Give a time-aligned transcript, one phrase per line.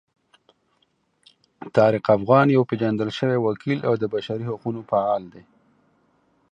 [1.75, 5.43] طارق افغان یو پیژندل شوی وکیل او د بشري حقونو فعال دی.